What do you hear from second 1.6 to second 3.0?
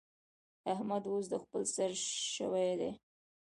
سر شوی دی.